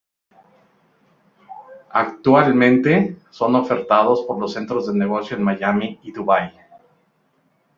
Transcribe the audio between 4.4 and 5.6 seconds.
centros de negocios en